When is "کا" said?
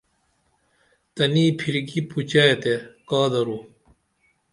3.07-3.21